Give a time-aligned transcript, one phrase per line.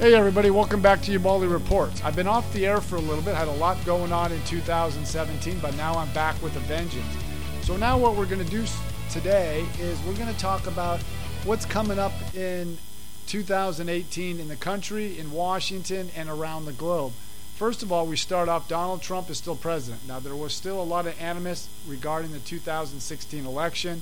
[0.00, 2.02] Hey everybody, welcome back to Ubaldi Reports.
[2.02, 4.42] I've been off the air for a little bit, had a lot going on in
[4.44, 7.04] 2017, but now I'm back with a vengeance.
[7.60, 8.64] So now what we're going to do
[9.10, 11.00] today is we're going to talk about
[11.44, 12.78] what's coming up in
[13.26, 17.12] 2018 in the country, in Washington, and around the globe.
[17.56, 20.08] First of all, we start off Donald Trump is still president.
[20.08, 24.00] Now, there was still a lot of animus regarding the 2016 election.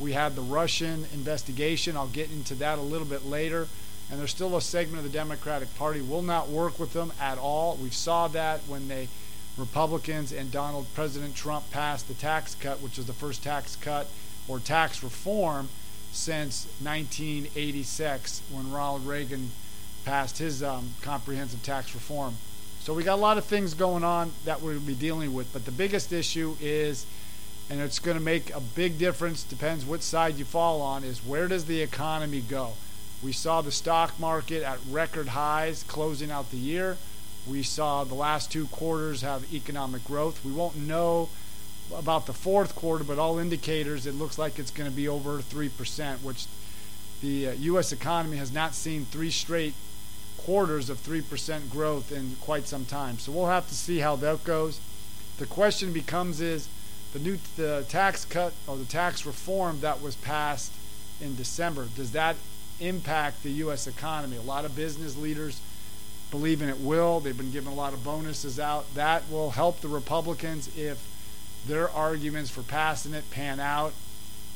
[0.00, 1.96] We had the Russian investigation.
[1.96, 3.68] I'll get into that a little bit later
[4.10, 7.38] and there's still a segment of the Democratic Party will not work with them at
[7.38, 7.76] all.
[7.76, 9.08] We saw that when they
[9.56, 14.06] Republicans and Donald President Trump passed the tax cut, which was the first tax cut
[14.48, 15.68] or tax reform
[16.12, 19.50] since 1986 when Ronald Reagan
[20.04, 22.34] passed his um, comprehensive tax reform.
[22.80, 25.64] So we got a lot of things going on that we'll be dealing with, but
[25.64, 27.06] the biggest issue is
[27.68, 31.24] and it's going to make a big difference depends which side you fall on is
[31.26, 32.72] where does the economy go
[33.22, 36.96] we saw the stock market at record highs closing out the year.
[37.46, 40.44] We saw the last two quarters have economic growth.
[40.44, 41.28] We won't know
[41.94, 45.38] about the fourth quarter, but all indicators, it looks like it's going to be over
[45.38, 46.46] 3%, which
[47.22, 47.92] the uh, U.S.
[47.92, 49.74] economy has not seen three straight
[50.38, 53.18] quarters of 3% growth in quite some time.
[53.18, 54.80] So we'll have to see how that goes.
[55.38, 56.68] The question becomes is
[57.12, 60.72] the new the tax cut or the tax reform that was passed
[61.20, 62.36] in December, does that
[62.80, 63.86] impact the U.S.
[63.86, 64.36] economy.
[64.36, 65.60] A lot of business leaders
[66.30, 67.20] believe in it will.
[67.20, 68.92] They've been given a lot of bonuses out.
[68.94, 70.98] That will help the Republicans if
[71.66, 73.92] their arguments for passing it pan out.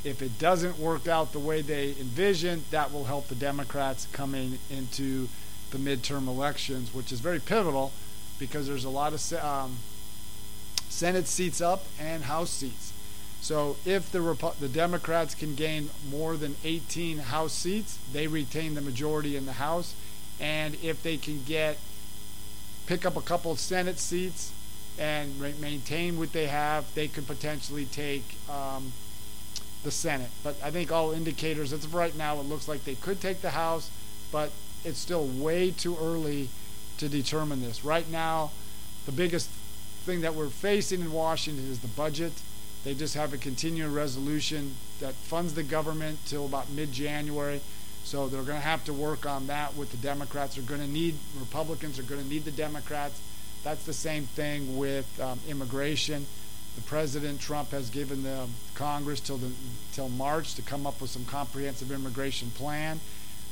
[0.02, 4.58] If it doesn't work out the way they envision, that will help the Democrats coming
[4.70, 5.28] into
[5.70, 7.92] the midterm elections, which is very pivotal
[8.38, 9.76] because there's a lot of um,
[10.88, 12.92] Senate seats up and House seats.
[13.40, 14.20] So if the
[14.60, 19.52] the Democrats can gain more than 18 House seats, they retain the majority in the
[19.52, 19.94] House,
[20.38, 21.78] and if they can get
[22.86, 24.52] pick up a couple of Senate seats
[24.98, 28.92] and re- maintain what they have, they could potentially take um,
[29.84, 30.30] the Senate.
[30.42, 33.40] But I think all indicators, as of right now, it looks like they could take
[33.40, 33.90] the House,
[34.32, 34.50] but
[34.84, 36.48] it's still way too early
[36.98, 37.84] to determine this.
[37.84, 38.50] Right now,
[39.06, 39.48] the biggest
[40.04, 42.32] thing that we're facing in Washington is the budget
[42.84, 47.60] they just have a continuing resolution that funds the government till about mid-January.
[48.04, 50.54] So they're going to have to work on that with the Democrats.
[50.54, 53.20] They're going to need Republicans are going to need the Democrats.
[53.62, 56.24] That's the same thing with um, immigration.
[56.76, 59.50] The President Trump has given the Congress till the,
[59.92, 63.00] till March to come up with some comprehensive immigration plan.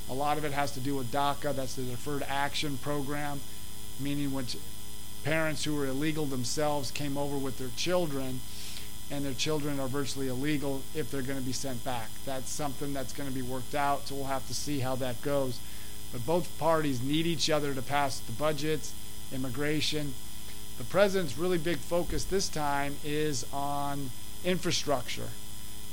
[0.09, 1.55] A lot of it has to do with DACA.
[1.55, 3.41] That's the Deferred Action Program,
[4.01, 4.47] meaning when
[5.25, 8.41] parents who were illegal themselves came over with their children
[9.11, 12.11] and their children are virtually illegal if they're going to be sent back.
[12.27, 15.21] That's something that's going to be worked out, so we'll have to see how that
[15.23, 15.59] goes.
[16.13, 18.93] But both parties need each other to pass the budgets,
[19.33, 20.15] immigration.
[20.79, 24.11] The president's really big focus this time is on
[24.45, 25.29] infrastructure.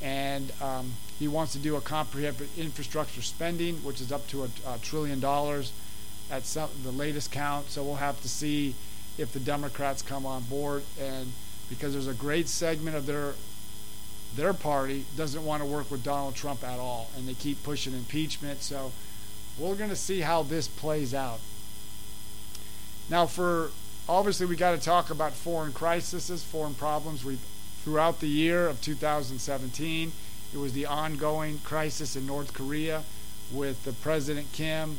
[0.01, 4.49] And um, he wants to do a comprehensive infrastructure spending, which is up to a,
[4.67, 5.71] a trillion dollars
[6.29, 7.69] at some, the latest count.
[7.69, 8.75] So we'll have to see
[9.17, 11.31] if the Democrats come on board and
[11.69, 13.33] because there's a great segment of their
[14.35, 17.93] their party doesn't want to work with Donald Trump at all, and they keep pushing
[17.93, 18.61] impeachment.
[18.61, 18.91] So
[19.57, 21.39] we're going to see how this plays out.
[23.09, 23.71] Now, for
[24.09, 27.23] obviously, we got to talk about foreign crises, foreign problems.
[27.23, 27.37] We
[27.83, 30.11] throughout the year of 2017,
[30.53, 33.03] it was the ongoing crisis in North Korea,
[33.51, 34.97] with the President Kim,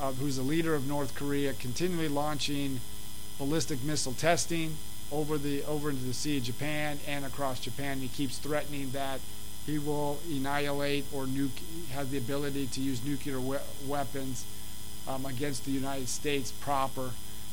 [0.00, 2.80] uh, who's the leader of North Korea, continually launching
[3.38, 4.76] ballistic missile testing
[5.10, 7.98] over the over into the Sea of Japan and across Japan.
[7.98, 9.20] He keeps threatening that
[9.66, 14.44] he will annihilate or nuke, has the ability to use nuclear we- weapons
[15.06, 17.10] um, against the United States proper,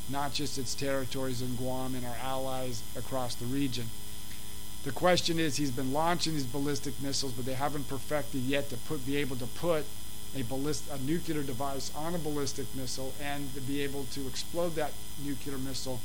[0.10, 3.86] not just its territories in Guam and our allies across the region.
[4.84, 8.78] The question is, he's been launching these ballistic missiles, but they haven't perfected yet to
[8.78, 9.86] put, be able to put
[10.36, 14.76] a, ballist, a nuclear device on a ballistic missile and to be able to explode
[14.76, 14.92] that
[15.24, 16.00] nuclear missile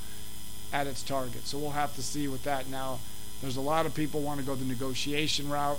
[0.74, 1.46] at its target.
[1.46, 2.98] So we'll have to see with that now.
[3.40, 5.78] There's a lot of people want to go the negotiation route.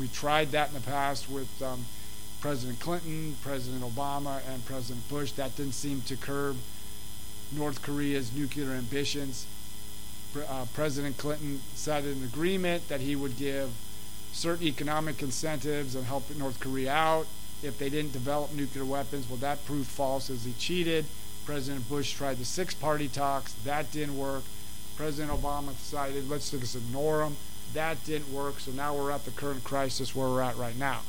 [0.00, 1.84] We tried that in the past with um,
[2.40, 5.32] President Clinton, President Obama, and President Bush.
[5.32, 6.56] That didn't seem to curb
[7.52, 9.46] North Korea's nuclear ambitions.
[10.34, 13.70] Uh, President Clinton cited an agreement that he would give
[14.32, 17.26] certain economic incentives and help North Korea out
[17.62, 19.28] if they didn't develop nuclear weapons.
[19.28, 21.04] Well, that proved false as he cheated.
[21.44, 23.52] President Bush tried the six party talks.
[23.64, 24.42] That didn't work.
[24.96, 27.36] President Obama decided, let's just ignore them.
[27.74, 28.60] That didn't work.
[28.60, 31.00] So now we're at the current crisis where we're at right now.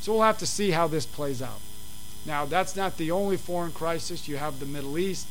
[0.00, 1.60] So we'll have to see how this plays out.
[2.24, 4.28] Now, that's not the only foreign crisis.
[4.28, 5.26] You have the Middle East.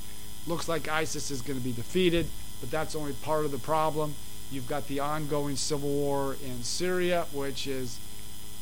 [0.48, 2.27] Looks like ISIS is going to be defeated,
[2.59, 4.15] but that's only part of the problem.
[4.51, 8.00] You've got the ongoing civil war in Syria, which is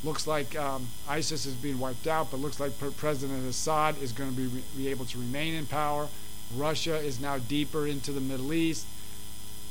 [0.04, 4.34] looks like um, ISIS is being wiped out, but looks like President Assad is going
[4.34, 6.07] to be, be able to remain in power.
[6.56, 8.86] Russia is now deeper into the Middle East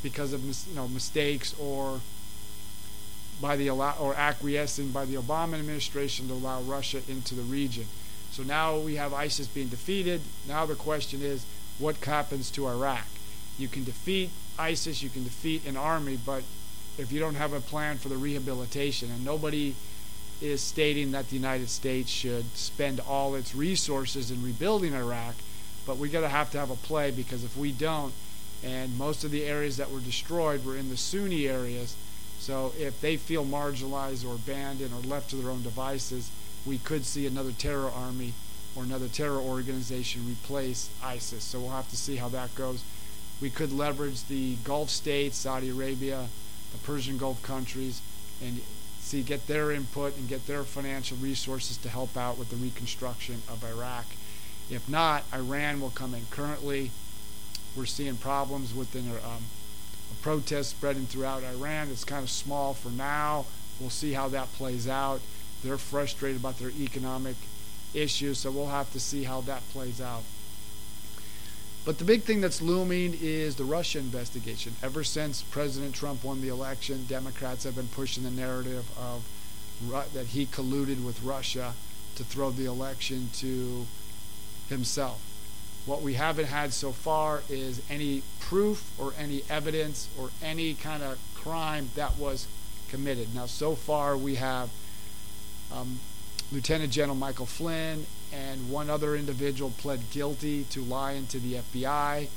[0.03, 2.01] because of you know mistakes or
[3.41, 7.87] by the or acquiescing by the Obama administration to allow Russia into the region.
[8.31, 10.21] So now we have ISIS being defeated.
[10.47, 11.45] Now the question is,
[11.79, 13.07] what happens to Iraq?
[13.59, 16.43] You can defeat ISIS, you can defeat an army, but
[16.99, 19.75] if you don't have a plan for the rehabilitation, and nobody
[20.40, 25.35] is stating that the United States should spend all its resources in rebuilding Iraq,
[25.87, 28.12] but we're going to have to have a play because if we don't,
[28.64, 31.96] and most of the areas that were destroyed were in the Sunni areas,
[32.38, 36.31] so if they feel marginalized or abandoned or left to their own devices,
[36.64, 38.32] we could see another terror army
[38.76, 41.43] or another terror organization replace ISIS.
[41.43, 42.85] So we'll have to see how that goes.
[43.40, 46.26] We could leverage the Gulf states, Saudi Arabia,
[46.73, 48.02] the Persian Gulf countries,
[48.43, 48.61] and
[49.09, 53.43] see get their input and get their financial resources to help out with the reconstruction
[53.49, 54.05] of Iraq.
[54.71, 56.27] If not, Iran will come in.
[56.31, 56.91] Currently,
[57.75, 59.45] we're seeing problems within um,
[60.13, 61.89] a protest spreading throughout Iran.
[61.91, 63.47] It's kind of small for now.
[63.81, 65.21] We'll see how that plays out.
[65.65, 67.37] They're frustrated about their economic
[67.95, 70.23] issues, so we'll have to see how that plays out.
[71.88, 74.75] But the big thing that's looming is the Russia investigation.
[74.82, 79.25] Ever since President Trump won the election, Democrats have been pushing the narrative of
[80.12, 81.73] that he colluded with Russia
[82.17, 83.87] to throw the election to
[84.69, 85.19] himself.
[85.87, 91.02] What we haven't had so far is any proof or any evidence or any kind
[91.02, 92.49] of crime that was
[92.90, 93.35] committed.
[93.35, 94.69] Now, so far, we have
[95.73, 96.00] um,
[96.50, 102.29] Lieutenant General Michael Flynn and one other individual pled guilty to lying to the FBI.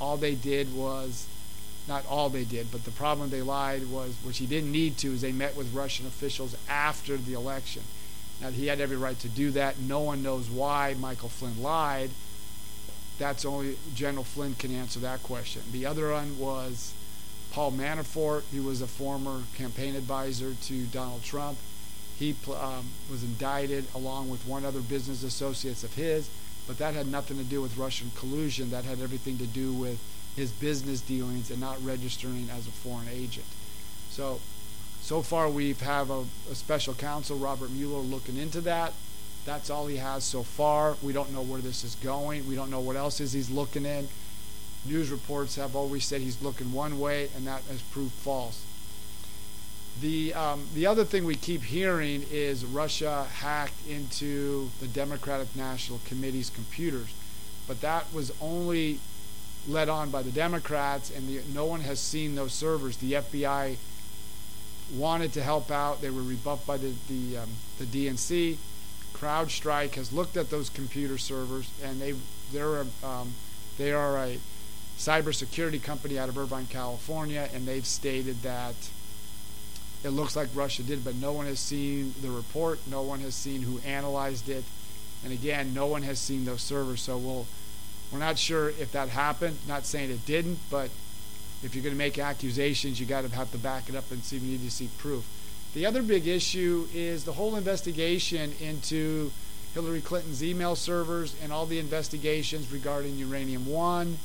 [0.00, 1.26] All they did was,
[1.88, 5.12] not all they did, but the problem they lied was, which he didn't need to,
[5.12, 7.82] is they met with Russian officials after the election.
[8.40, 9.78] Now, he had every right to do that.
[9.78, 12.10] No one knows why Michael Flynn lied
[13.18, 15.62] that's only General Flynn can answer that question.
[15.72, 16.92] The other one was
[17.50, 18.42] Paul Manafort.
[18.52, 21.58] He was a former campaign advisor to Donald Trump.
[22.18, 26.30] He um, was indicted along with one other business associates of his,
[26.66, 28.70] but that had nothing to do with Russian collusion.
[28.70, 29.98] That had everything to do with
[30.34, 33.46] his business dealings and not registering as a foreign agent.
[34.10, 34.40] So,
[35.00, 38.92] so far we have a, a special counsel, Robert Mueller, looking into that.
[39.44, 40.96] That's all he has so far.
[41.02, 42.48] We don't know where this is going.
[42.48, 44.08] We don't know what else is he's looking in.
[44.84, 48.64] News reports have always said he's looking one way, and that has proved false.
[50.00, 56.00] The um, the other thing we keep hearing is Russia hacked into the Democratic National
[56.04, 57.08] Committee's computers,
[57.66, 58.98] but that was only
[59.66, 62.98] led on by the Democrats, and the, no one has seen those servers.
[62.98, 63.76] The FBI
[64.94, 67.48] wanted to help out; they were rebuffed by the the, um,
[67.78, 68.58] the DNC.
[69.14, 72.14] CrowdStrike has looked at those computer servers, and they
[72.52, 73.32] they're a, um,
[73.78, 74.38] they are a
[74.98, 78.74] cybersecurity company out of Irvine, California, and they've stated that
[80.04, 82.78] it looks like Russia did, but no one has seen the report.
[82.88, 84.64] No one has seen who analyzed it,
[85.24, 87.00] and again, no one has seen those servers.
[87.00, 87.46] So we'll
[88.12, 89.58] we're not sure if that happened.
[89.66, 90.90] Not saying it didn't, but
[91.62, 94.22] if you're going to make accusations, you got to have to back it up and
[94.22, 94.38] see.
[94.38, 95.26] We need to see proof.
[95.74, 99.30] The other big issue is the whole investigation into
[99.74, 104.18] Hillary Clinton's email servers and all the investigations regarding Uranium One,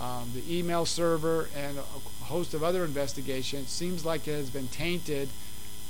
[0.00, 3.68] um, the email server, and a host of other investigations.
[3.68, 5.28] Seems like it has been tainted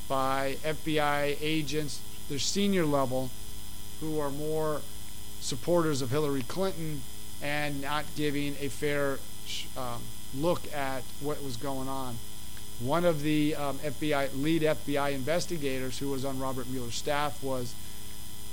[0.09, 3.31] by FBI agents, their senior level,
[4.01, 4.81] who are more
[5.41, 7.03] supporters of Hillary Clinton
[7.43, 9.19] and not giving a fair
[9.77, 10.03] um,
[10.35, 12.17] look at what was going on.
[12.81, 17.75] One of the um, FBI lead FBI investigators who was on Robert Mueller's staff was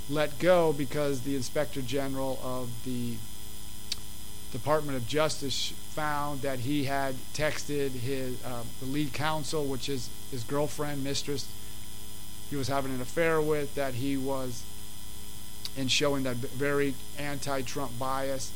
[0.09, 3.15] let go because the inspector general of the
[4.57, 10.09] Department of Justice found that he had texted his uh, the lead counsel, which is
[10.31, 11.47] his girlfriend, mistress,
[12.49, 14.63] he was having an affair with, that he was
[15.75, 18.51] in showing that very anti-Trump bias,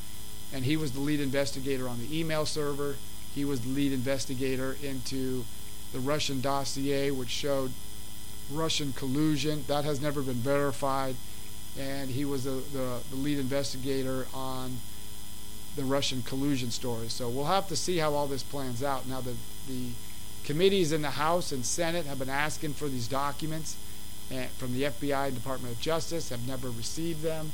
[0.53, 2.95] and he was the lead investigator on the email server.
[3.35, 5.43] He was the lead investigator into
[5.91, 7.71] the Russian dossier, which showed
[8.51, 9.63] Russian collusion.
[9.67, 11.15] That has never been verified.
[11.77, 14.77] And he was the, the, the lead investigator on
[15.79, 17.07] the Russian collusion story.
[17.07, 19.07] So we'll have to see how all this plans out.
[19.07, 19.35] Now, the,
[19.67, 19.89] the
[20.43, 23.77] committees in the House and Senate have been asking for these documents
[24.57, 27.51] from the FBI and Department of Justice, have never received them.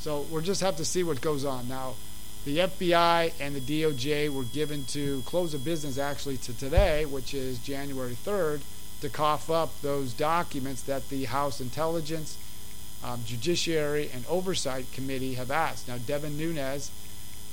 [0.00, 1.68] So we'll just have to see what goes on.
[1.68, 1.94] Now,
[2.44, 7.34] the FBI and the DOJ were given to close of business actually to today, which
[7.34, 8.60] is January 3rd,
[9.00, 12.36] to cough up those documents that the House Intelligence,
[13.02, 15.88] um, Judiciary, and Oversight Committee have asked.
[15.88, 16.90] Now, Devin Nunes,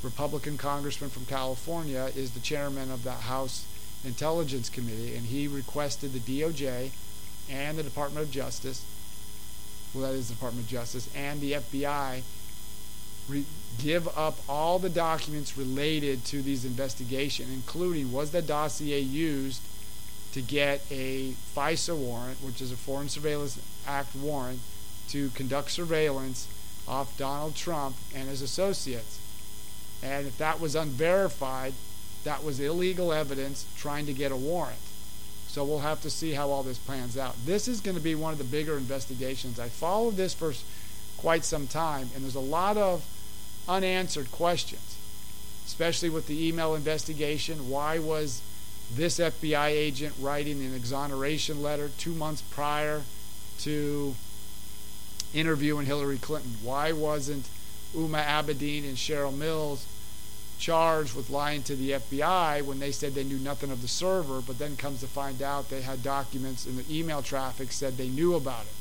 [0.05, 3.65] Republican congressman from California, is the chairman of the House
[4.05, 6.91] Intelligence Committee, and he requested the DOJ
[7.49, 8.85] and the Department of Justice,
[9.93, 12.21] well, that is the Department of Justice, and the FBI
[13.27, 13.45] re-
[13.81, 19.61] give up all the documents related to these investigations, including was the dossier used
[20.33, 24.59] to get a FISA warrant, which is a Foreign Surveillance Act warrant,
[25.09, 26.47] to conduct surveillance
[26.87, 29.19] off Donald Trump and his associates.
[30.03, 31.73] And if that was unverified,
[32.23, 34.77] that was illegal evidence trying to get a warrant.
[35.47, 37.35] So we'll have to see how all this pans out.
[37.45, 39.59] This is going to be one of the bigger investigations.
[39.59, 40.53] I followed this for
[41.17, 43.05] quite some time, and there's a lot of
[43.67, 44.97] unanswered questions,
[45.65, 47.69] especially with the email investigation.
[47.69, 48.41] Why was
[48.93, 53.03] this FBI agent writing an exoneration letter two months prior
[53.59, 54.15] to
[55.33, 56.55] interviewing Hillary Clinton?
[56.61, 57.47] Why wasn't
[57.95, 59.85] Huma Abedin and Cheryl Mills
[60.59, 64.41] charged with lying to the FBI when they said they knew nothing of the server,
[64.41, 68.07] but then comes to find out they had documents and the email traffic said they
[68.07, 68.73] knew about it.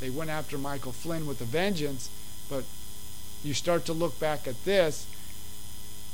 [0.00, 2.10] They went after Michael Flynn with a vengeance,
[2.48, 2.64] but
[3.42, 5.06] you start to look back at this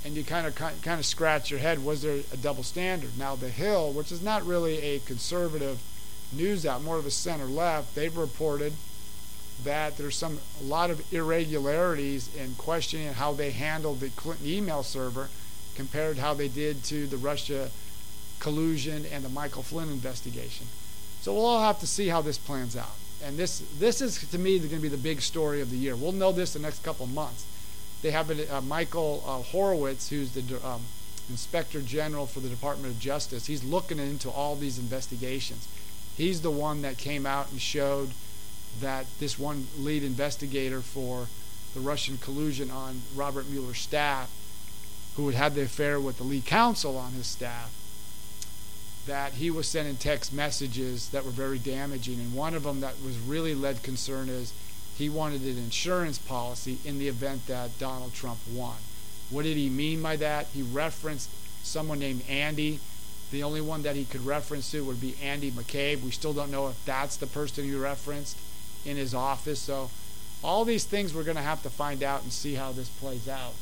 [0.05, 3.37] and you kind of kind of scratch your head was there a double standard now
[3.37, 5.81] the hill which is not really a conservative
[6.33, 8.73] news out more of a center left they've reported
[9.65, 14.83] that there's some a lot of irregularities in questioning how they handled the Clinton email
[14.83, 15.29] server
[15.75, 17.71] compared to how they did to the Russia
[18.41, 20.67] collusion and the Michael Flynn investigation.
[21.21, 22.97] So we'll all have to see how this plans out.
[23.25, 25.95] And this this is to me going to be the big story of the year.
[25.95, 27.47] We'll know this the next couple months.
[28.03, 30.83] They have uh, Michael uh, Horowitz, who's the um,
[31.31, 33.47] Inspector General for the Department of Justice.
[33.47, 35.69] He's looking into all these investigations.
[36.17, 38.11] He's the one that came out and showed
[38.81, 41.27] that this one lead investigator for
[41.75, 44.31] the Russian collusion on Robert Mueller's staff,
[45.17, 47.71] who had had the affair with the lead counsel on his staff,
[49.07, 52.21] that he was sending text messages that were very damaging.
[52.21, 54.53] And one of them that was really led concern is
[54.97, 58.77] he wanted an insurance policy in the event that Donald Trump won.
[59.31, 60.47] What did he mean by that?
[60.55, 61.31] He referenced
[61.63, 62.81] someone named Andy.
[63.31, 66.03] The only one that he could reference to would be Andy McCabe.
[66.03, 68.37] We still don't know if that's the person he referenced
[68.85, 69.61] in his office.
[69.61, 69.91] So,
[70.45, 73.29] all these things we're going to have to find out and see how this plays
[73.29, 73.55] out.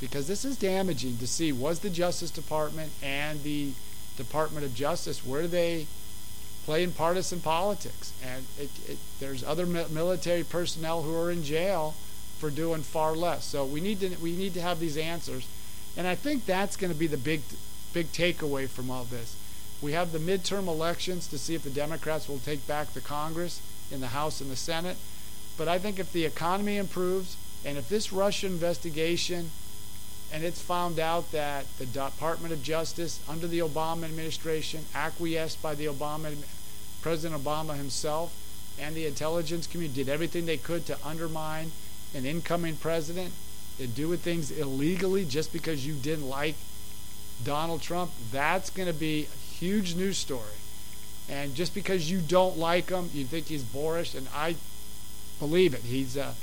[0.00, 3.72] Because this is damaging to see was the Justice Department and the
[4.16, 5.86] Department of Justice, where do they
[6.64, 8.12] play in partisan politics?
[8.24, 11.94] And it, it, there's other military personnel who are in jail
[12.38, 13.44] for doing far less.
[13.44, 15.46] So we need to we need to have these answers,
[15.96, 17.42] and I think that's going to be the big
[17.92, 19.36] big takeaway from all this.
[19.82, 23.60] We have the midterm elections to see if the Democrats will take back the Congress
[23.90, 24.96] in the House and the Senate.
[25.56, 29.50] But I think if the economy improves and if this Russia investigation
[30.32, 35.74] and it's found out that the Department of Justice under the Obama administration, acquiesced by
[35.74, 36.34] the Obama
[37.02, 38.32] President Obama himself
[38.78, 41.72] and the intelligence community, did everything they could to undermine
[42.14, 43.32] an incoming president
[43.78, 46.54] and doing things illegally just because you didn't like
[47.44, 50.60] Donald Trump, that's going to be a huge news story.
[51.30, 54.56] And just because you don't like him, you think he's boorish, and I
[55.38, 55.82] believe it.
[55.82, 56.34] He's uh,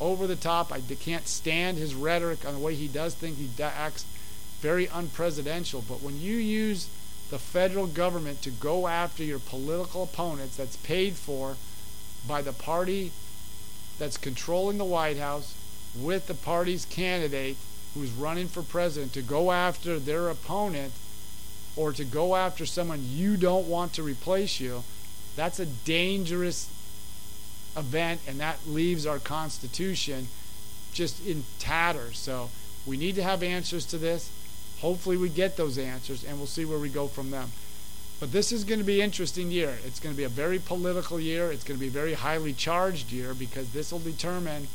[0.00, 0.70] over the top.
[0.70, 3.38] I can't stand his rhetoric on the way he does things.
[3.38, 4.04] He acts
[4.60, 5.82] very unpresidential.
[5.88, 6.88] But when you use
[7.30, 11.56] the federal government to go after your political opponents, that's paid for
[12.28, 13.12] by the party
[13.98, 15.54] that's controlling the White House
[15.98, 17.56] with the party's candidate
[17.94, 20.92] who's running for president to go after their opponent
[21.76, 24.84] or to go after someone you don't want to replace you,
[25.36, 26.70] that's a dangerous
[27.76, 30.28] event, and that leaves our Constitution
[30.92, 32.18] just in tatters.
[32.18, 32.50] So
[32.86, 34.30] we need to have answers to this.
[34.80, 37.50] Hopefully, we get those answers, and we'll see where we go from them.
[38.20, 39.76] But this is going to be an interesting year.
[39.84, 41.50] It's going to be a very political year.
[41.50, 44.68] It's going to be a very highly charged year because this will determine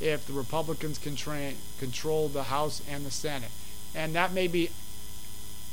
[0.00, 3.50] if the Republicans can tra- control the House and the Senate.
[3.94, 4.70] And that may be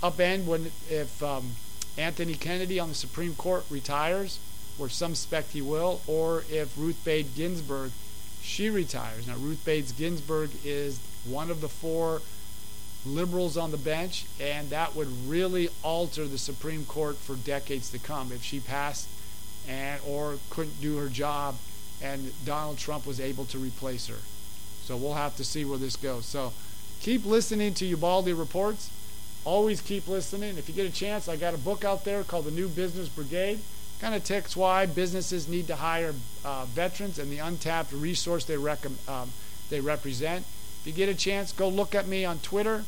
[0.01, 1.51] upend when if um,
[1.97, 4.39] Anthony Kennedy on the Supreme Court retires,
[4.77, 7.91] or some suspect he will, or if Ruth Bader Ginsburg
[8.41, 9.27] she retires.
[9.27, 12.21] Now Ruth Bader Ginsburg is one of the four
[13.05, 17.99] liberals on the bench, and that would really alter the Supreme Court for decades to
[17.99, 19.07] come if she passed
[19.67, 21.55] and or couldn't do her job
[22.01, 24.19] and Donald Trump was able to replace her.
[24.83, 26.25] So we'll have to see where this goes.
[26.25, 26.53] So
[27.01, 28.89] keep listening to Ubaldi Reports.
[29.49, 30.59] Always keep listening.
[30.59, 33.09] If you get a chance, I got a book out there called The New Business
[33.09, 33.57] Brigade.
[33.99, 36.13] Kind of ticks why businesses need to hire
[36.45, 39.31] uh, veterans and the untapped resource they, rec- um,
[39.71, 40.45] they represent.
[40.81, 42.83] If you get a chance, go look at me on Twitter.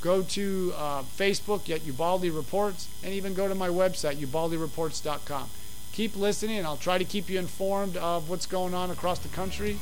[0.00, 5.48] Go to uh, Facebook at Ubaldi Reports, and even go to my website, ubaldireports.com.
[5.92, 9.28] Keep listening, and I'll try to keep you informed of what's going on across the
[9.28, 9.78] country,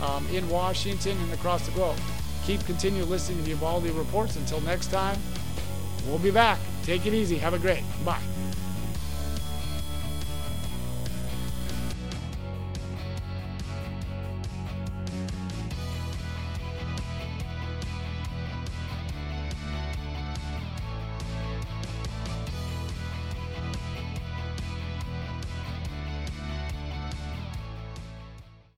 [0.00, 1.98] um, in Washington, and across the globe.
[2.46, 4.36] Keep continue listening to Ubaldi Reports.
[4.36, 5.18] Until next time,
[6.06, 6.58] we'll be back.
[6.82, 7.38] Take it easy.
[7.38, 7.82] Have a great.
[8.04, 8.20] Bye.